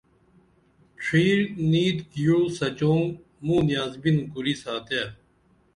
[1.03, 1.37] ڇِھیر
[1.69, 3.15] نِت گیوع سچونگہ
[3.45, 5.01] موں نیاز بِن کُری ساتے